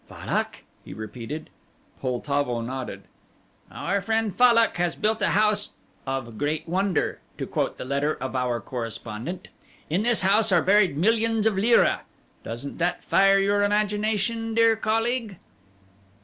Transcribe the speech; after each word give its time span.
"Fallock," 0.09 0.63
he 0.83 0.95
repeated. 0.95 1.51
Poltavo 2.01 2.61
nodded. 2.61 3.03
"Our 3.69 4.01
friend 4.01 4.33
Fallock 4.33 4.77
has 4.77 4.95
built 4.95 5.21
a 5.21 5.27
house 5.37 5.73
'of 6.07 6.39
great 6.39 6.67
wonder,' 6.67 7.19
to 7.37 7.45
quote 7.45 7.77
the 7.77 7.85
letter 7.85 8.15
of 8.15 8.35
our 8.35 8.59
correspondent. 8.59 9.49
In 9.91 10.01
this 10.01 10.23
house 10.23 10.51
are 10.51 10.63
buried 10.63 10.97
millions 10.97 11.45
of 11.45 11.55
lira 11.55 12.01
doesn't 12.43 12.79
that 12.79 13.03
fire 13.03 13.37
your 13.37 13.61
imagination, 13.61 14.55
dear 14.55 14.75
colleague?" 14.75 15.37